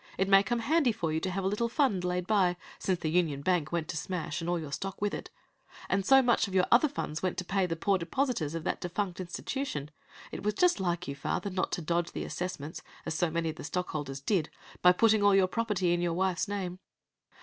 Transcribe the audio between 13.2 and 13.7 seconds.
many of the